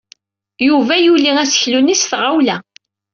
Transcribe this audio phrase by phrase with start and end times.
[0.67, 2.57] Yuba yuley aseklu-nni s tɣawla.